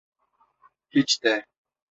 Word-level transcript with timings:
Hiç 0.89 1.23
de. 1.23 1.45